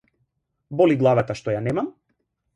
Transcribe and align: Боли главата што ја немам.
Боли 0.79 0.97
главата 1.03 1.37
што 1.43 1.55
ја 1.57 1.61
немам. 1.69 1.93